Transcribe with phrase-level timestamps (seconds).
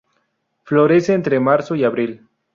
[0.63, 2.27] Florece entre marzo y abril.